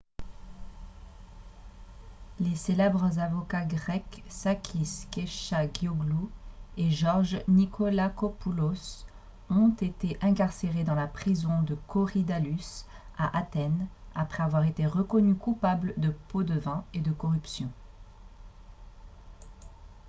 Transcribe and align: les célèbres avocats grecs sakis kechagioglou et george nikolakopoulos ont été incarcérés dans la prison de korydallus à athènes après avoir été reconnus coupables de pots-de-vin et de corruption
les 2.39 2.55
célèbres 2.55 3.19
avocats 3.19 3.65
grecs 3.67 4.23
sakis 4.27 5.05
kechagioglou 5.11 6.31
et 6.77 6.89
george 6.89 7.37
nikolakopoulos 7.47 9.05
ont 9.51 9.69
été 9.79 10.17
incarcérés 10.23 10.83
dans 10.83 10.95
la 10.95 11.05
prison 11.05 11.61
de 11.61 11.75
korydallus 11.87 12.83
à 13.15 13.37
athènes 13.37 13.85
après 14.15 14.41
avoir 14.41 14.63
été 14.65 14.87
reconnus 14.87 15.37
coupables 15.39 15.93
de 15.97 16.09
pots-de-vin 16.29 16.83
et 16.95 17.01
de 17.01 17.11
corruption 17.11 17.69